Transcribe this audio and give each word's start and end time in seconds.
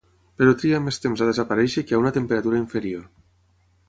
Però 0.41 0.53
triga 0.61 0.79
més 0.85 0.97
temps 1.03 1.21
a 1.25 1.27
desaparèixer 1.29 1.83
que 1.91 1.97
a 1.99 2.01
una 2.05 2.13
temperatura 2.19 2.63
inferior. 2.65 3.05